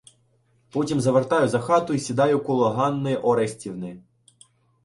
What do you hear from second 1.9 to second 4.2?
й сідаю коло Ганни Орестівни.